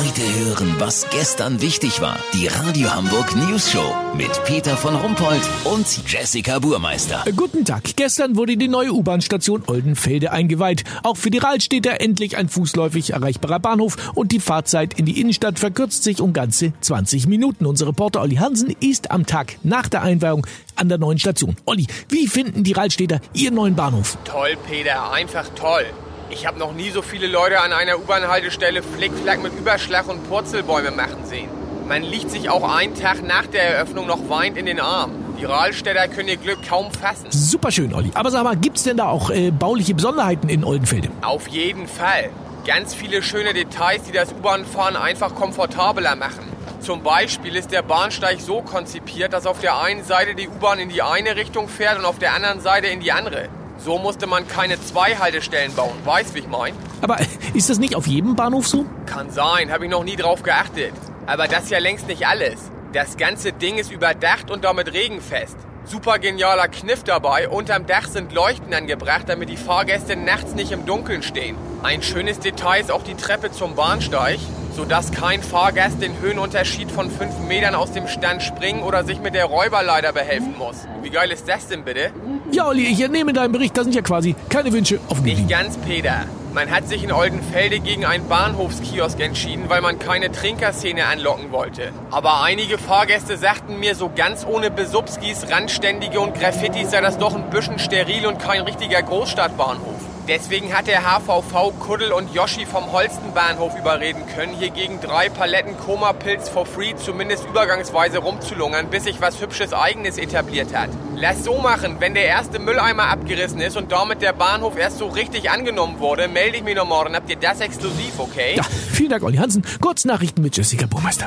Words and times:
Heute 0.00 0.22
hören, 0.22 0.76
was 0.78 1.10
gestern 1.10 1.60
wichtig 1.60 2.00
war. 2.00 2.18
Die 2.32 2.46
Radio 2.46 2.90
Hamburg 2.90 3.36
News 3.36 3.70
Show 3.70 3.94
mit 4.16 4.30
Peter 4.46 4.74
von 4.74 4.96
Rumpold 4.96 5.42
und 5.64 5.86
Jessica 6.10 6.58
Burmeister. 6.58 7.22
Guten 7.36 7.66
Tag. 7.66 7.82
Gestern 7.96 8.34
wurde 8.34 8.56
die 8.56 8.68
neue 8.68 8.94
U-Bahn-Station 8.94 9.64
Oldenfelde 9.66 10.32
eingeweiht. 10.32 10.84
Auch 11.02 11.18
für 11.18 11.28
die 11.28 11.36
Rahlstädter 11.36 12.00
endlich 12.00 12.38
ein 12.38 12.48
fußläufig 12.48 13.10
erreichbarer 13.10 13.58
Bahnhof 13.58 14.12
und 14.14 14.32
die 14.32 14.40
Fahrzeit 14.40 14.98
in 14.98 15.04
die 15.04 15.20
Innenstadt 15.20 15.58
verkürzt 15.58 16.02
sich 16.02 16.22
um 16.22 16.32
ganze 16.32 16.72
20 16.80 17.26
Minuten. 17.26 17.66
Unser 17.66 17.88
Reporter 17.88 18.22
Olli 18.22 18.36
Hansen 18.36 18.74
ist 18.80 19.10
am 19.10 19.26
Tag 19.26 19.58
nach 19.64 19.88
der 19.88 20.00
Einweihung 20.00 20.46
an 20.76 20.88
der 20.88 20.96
neuen 20.96 21.18
Station. 21.18 21.56
Olli, 21.66 21.86
wie 22.08 22.26
finden 22.26 22.64
die 22.64 22.72
Rahlstädter 22.72 23.20
ihren 23.34 23.56
neuen 23.56 23.76
Bahnhof? 23.76 24.16
Toll, 24.24 24.56
Peter, 24.66 25.12
einfach 25.12 25.46
toll. 25.54 25.84
Ich 26.32 26.46
habe 26.46 26.60
noch 26.60 26.72
nie 26.72 26.90
so 26.90 27.02
viele 27.02 27.26
Leute 27.26 27.60
an 27.60 27.72
einer 27.72 27.98
U-Bahn-Haltestelle 27.98 28.84
Flickflack 28.84 29.42
mit 29.42 29.52
Überschlag 29.52 30.08
und 30.08 30.28
Purzelbäume 30.28 30.92
machen 30.92 31.24
sehen. 31.24 31.48
Man 31.88 32.04
liegt 32.04 32.30
sich 32.30 32.48
auch 32.48 32.62
einen 32.72 32.94
Tag 32.94 33.24
nach 33.26 33.46
der 33.46 33.64
Eröffnung 33.64 34.06
noch 34.06 34.28
weint 34.28 34.56
in 34.56 34.64
den 34.64 34.78
Arm. 34.78 35.10
Die 35.40 35.44
Rahlstädter 35.44 36.06
können 36.06 36.28
ihr 36.28 36.36
Glück 36.36 36.58
kaum 36.68 36.92
fassen. 36.92 37.26
Superschön, 37.30 37.92
Olli. 37.92 38.12
Aber 38.14 38.30
sag 38.30 38.44
mal, 38.44 38.56
gibt's 38.56 38.84
denn 38.84 38.98
da 38.98 39.08
auch 39.08 39.30
äh, 39.30 39.50
bauliche 39.50 39.92
Besonderheiten 39.92 40.48
in 40.48 40.62
Oldenfelde? 40.62 41.08
Auf 41.22 41.48
jeden 41.48 41.88
Fall. 41.88 42.30
Ganz 42.64 42.94
viele 42.94 43.24
schöne 43.24 43.52
Details, 43.52 44.04
die 44.04 44.12
das 44.12 44.32
U-Bahn-Fahren 44.32 44.94
einfach 44.94 45.34
komfortabler 45.34 46.14
machen. 46.14 46.44
Zum 46.80 47.02
Beispiel 47.02 47.56
ist 47.56 47.72
der 47.72 47.82
Bahnsteig 47.82 48.40
so 48.40 48.62
konzipiert, 48.62 49.32
dass 49.32 49.46
auf 49.46 49.58
der 49.58 49.80
einen 49.80 50.04
Seite 50.04 50.36
die 50.36 50.48
U-Bahn 50.48 50.78
in 50.78 50.90
die 50.90 51.02
eine 51.02 51.34
Richtung 51.34 51.68
fährt 51.68 51.98
und 51.98 52.04
auf 52.04 52.20
der 52.20 52.34
anderen 52.34 52.60
Seite 52.60 52.86
in 52.86 53.00
die 53.00 53.10
andere. 53.10 53.48
So 53.82 53.98
musste 53.98 54.26
man 54.26 54.46
keine 54.46 54.78
zwei 54.80 55.16
Haltestellen 55.16 55.74
bauen. 55.74 55.96
Weißt, 56.04 56.34
wie 56.34 56.40
ich 56.40 56.48
mein? 56.48 56.74
Aber 57.00 57.16
ist 57.54 57.70
das 57.70 57.78
nicht 57.78 57.96
auf 57.96 58.06
jedem 58.06 58.36
Bahnhof 58.36 58.68
so? 58.68 58.84
Kann 59.06 59.30
sein, 59.30 59.72
habe 59.72 59.86
ich 59.86 59.90
noch 59.90 60.04
nie 60.04 60.16
drauf 60.16 60.42
geachtet. 60.42 60.92
Aber 61.26 61.48
das 61.48 61.64
ist 61.64 61.70
ja 61.70 61.78
längst 61.78 62.06
nicht 62.06 62.26
alles. 62.26 62.70
Das 62.92 63.16
ganze 63.16 63.52
Ding 63.52 63.78
ist 63.78 63.90
überdacht 63.90 64.50
und 64.50 64.64
damit 64.64 64.92
regenfest. 64.92 65.56
Super 65.86 66.18
genialer 66.18 66.68
Kniff 66.68 67.04
dabei. 67.04 67.48
Unterm 67.48 67.86
Dach 67.86 68.06
sind 68.06 68.32
Leuchten 68.32 68.74
angebracht, 68.74 69.24
damit 69.28 69.48
die 69.48 69.56
Fahrgäste 69.56 70.14
nachts 70.14 70.54
nicht 70.54 70.72
im 70.72 70.84
Dunkeln 70.84 71.22
stehen. 71.22 71.56
Ein 71.82 72.02
schönes 72.02 72.38
Detail 72.38 72.80
ist 72.82 72.92
auch 72.92 73.02
die 73.02 73.14
Treppe 73.14 73.50
zum 73.50 73.76
Bahnsteig, 73.76 74.38
sodass 74.76 75.10
kein 75.10 75.42
Fahrgast 75.42 76.02
den 76.02 76.20
Höhenunterschied 76.20 76.90
von 76.90 77.10
5 77.10 77.38
Metern 77.48 77.74
aus 77.74 77.92
dem 77.92 78.08
Stand 78.08 78.42
springen 78.42 78.82
oder 78.82 79.04
sich 79.04 79.20
mit 79.20 79.34
der 79.34 79.46
Räuberleiter 79.46 80.12
behelfen 80.12 80.56
muss. 80.58 80.86
Wie 81.02 81.10
geil 81.10 81.30
ist 81.32 81.48
das 81.48 81.68
denn 81.68 81.82
bitte? 81.84 82.12
Ja, 82.52 82.66
Olli, 82.66 82.86
ich 82.86 83.00
entnehme 83.00 83.32
deinen 83.32 83.52
Bericht, 83.52 83.76
da 83.76 83.84
sind 83.84 83.94
ja 83.94 84.02
quasi 84.02 84.34
keine 84.48 84.72
Wünsche 84.72 84.98
offen 85.08 85.22
Nicht 85.24 85.48
ganz, 85.48 85.76
Peter. 85.78 86.24
Man 86.52 86.68
hat 86.68 86.88
sich 86.88 87.04
in 87.04 87.12
Oldenfelde 87.12 87.78
gegen 87.78 88.04
einen 88.04 88.26
Bahnhofskiosk 88.26 89.20
entschieden, 89.20 89.66
weil 89.68 89.82
man 89.82 90.00
keine 90.00 90.32
Trinkerszene 90.32 91.06
anlocken 91.06 91.52
wollte. 91.52 91.92
Aber 92.10 92.42
einige 92.42 92.76
Fahrgäste 92.76 93.36
sagten 93.36 93.78
mir, 93.78 93.94
so 93.94 94.10
ganz 94.14 94.44
ohne 94.44 94.72
Besubskis, 94.72 95.48
Randständige 95.48 96.18
und 96.18 96.34
Graffitis 96.34 96.90
sei 96.90 97.00
das 97.00 97.18
doch 97.18 97.36
ein 97.36 97.50
bisschen 97.50 97.78
steril 97.78 98.26
und 98.26 98.40
kein 98.40 98.62
richtiger 98.62 99.00
Großstadtbahnhof. 99.00 100.00
Deswegen 100.26 100.76
hat 100.76 100.88
der 100.88 101.02
HVV 101.02 101.72
Kuddel 101.78 102.12
und 102.12 102.34
Yoshi 102.34 102.66
vom 102.66 102.90
Holstenbahnhof 102.90 103.78
überreden 103.78 104.22
können, 104.34 104.54
hier 104.58 104.70
gegen 104.70 105.00
drei 105.00 105.28
Paletten 105.28 105.78
Koma-Pilz 105.78 106.48
for 106.48 106.66
free 106.66 106.94
zumindest 106.96 107.46
übergangsweise 107.46 108.18
rumzulungern, 108.18 108.90
bis 108.90 109.04
sich 109.04 109.20
was 109.20 109.40
Hübsches 109.40 109.72
Eigenes 109.72 110.18
etabliert 110.18 110.74
hat. 110.74 110.90
Lass 111.20 111.44
so 111.44 111.58
machen, 111.58 111.96
wenn 112.00 112.14
der 112.14 112.24
erste 112.24 112.58
Mülleimer 112.58 113.08
abgerissen 113.08 113.60
ist 113.60 113.76
und 113.76 113.92
damit 113.92 114.22
der 114.22 114.32
Bahnhof 114.32 114.78
erst 114.78 114.96
so 114.96 115.06
richtig 115.06 115.50
angenommen 115.50 115.98
wurde, 115.98 116.28
melde 116.28 116.56
ich 116.56 116.62
mich 116.62 116.74
noch 116.74 116.86
morgen. 116.86 117.14
Habt 117.14 117.28
ihr 117.28 117.36
das 117.36 117.60
exklusiv, 117.60 118.18
okay? 118.18 118.54
Ja, 118.56 118.62
vielen 118.62 119.10
Dank, 119.10 119.22
Olli 119.22 119.36
Hansen. 119.36 119.62
Kurz 119.82 120.06
Nachrichten 120.06 120.40
mit 120.40 120.56
Jessica 120.56 120.86
Burmeister. 120.86 121.26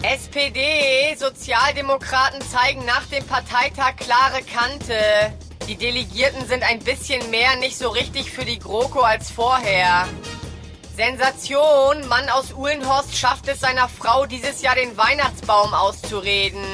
SPD, 0.00 1.14
Sozialdemokraten 1.18 2.40
zeigen 2.40 2.86
nach 2.86 3.04
dem 3.04 3.22
Parteitag 3.26 3.96
klare 3.96 4.40
Kante. 4.50 4.96
Die 5.68 5.76
Delegierten 5.76 6.46
sind 6.46 6.62
ein 6.62 6.78
bisschen 6.78 7.30
mehr 7.30 7.56
nicht 7.56 7.76
so 7.76 7.90
richtig 7.90 8.30
für 8.30 8.46
die 8.46 8.58
GroKo 8.58 9.00
als 9.00 9.30
vorher. 9.30 10.08
Sensation, 10.96 12.08
Mann 12.08 12.30
aus 12.30 12.54
Uhlenhorst 12.54 13.14
schafft 13.14 13.46
es 13.48 13.60
seiner 13.60 13.90
Frau 13.90 14.24
dieses 14.24 14.62
Jahr 14.62 14.76
den 14.76 14.96
Weihnachtsbaum 14.96 15.74
auszureden. 15.74 16.64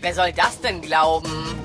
Wer 0.00 0.14
soll 0.14 0.32
das 0.32 0.58
denn 0.62 0.80
glauben? 0.80 1.63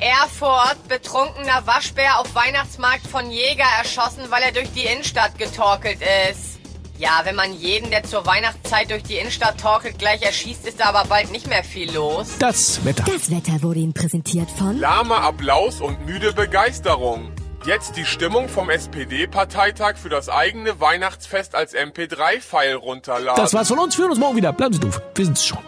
Erfurt, 0.00 0.88
betrunkener 0.88 1.66
Waschbär 1.66 2.20
auf 2.20 2.34
Weihnachtsmarkt 2.34 3.06
von 3.06 3.30
Jäger 3.30 3.64
erschossen, 3.78 4.22
weil 4.30 4.42
er 4.42 4.52
durch 4.52 4.70
die 4.72 4.84
Innenstadt 4.84 5.38
getorkelt 5.38 5.98
ist. 6.30 6.58
Ja, 6.98 7.22
wenn 7.24 7.34
man 7.34 7.52
jeden, 7.52 7.90
der 7.90 8.04
zur 8.04 8.24
Weihnachtszeit 8.24 8.90
durch 8.90 9.02
die 9.02 9.16
Innenstadt 9.16 9.60
torkelt, 9.60 9.98
gleich 9.98 10.22
erschießt, 10.22 10.66
ist 10.66 10.78
da 10.78 10.86
aber 10.86 11.04
bald 11.08 11.32
nicht 11.32 11.48
mehr 11.48 11.64
viel 11.64 11.92
los. 11.92 12.36
Das 12.38 12.84
Wetter. 12.84 13.04
Das 13.04 13.30
Wetter 13.30 13.62
wurde 13.62 13.80
Ihnen 13.80 13.94
präsentiert 13.94 14.48
von 14.50 14.78
Lahmer 14.78 15.22
Applaus 15.22 15.80
und 15.80 16.06
müde 16.06 16.32
Begeisterung. 16.32 17.32
Jetzt 17.66 17.96
die 17.96 18.04
Stimmung 18.04 18.48
vom 18.48 18.70
SPD-Parteitag 18.70 19.96
für 19.96 20.10
das 20.10 20.28
eigene 20.28 20.80
Weihnachtsfest 20.80 21.54
als 21.54 21.74
MP3-File 21.74 22.74
runterladen. 22.74 23.42
Das 23.42 23.54
war's 23.54 23.68
von 23.68 23.78
uns. 23.78 23.96
Wir 23.96 24.02
hören 24.02 24.10
uns 24.10 24.20
morgen 24.20 24.36
wieder. 24.36 24.52
Bleiben 24.52 24.74
Sie 24.74 24.80
doof. 24.80 25.00
Wir 25.14 25.24
sind's 25.24 25.44
schon. 25.44 25.58